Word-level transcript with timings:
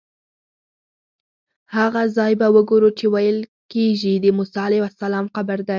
هغه 1.75 2.01
ځای 2.17 2.33
به 2.39 2.47
وګورو 2.55 2.89
چې 2.99 3.05
ویل 3.13 3.39
کېږي 3.71 4.13
د 4.19 4.25
موسی 4.37 4.57
علیه 4.67 4.83
السلام 4.89 5.25
قبر 5.35 5.57
دی. 5.65 5.69